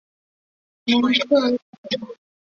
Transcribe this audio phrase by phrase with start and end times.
[0.85, 2.17] 蒙克拉博。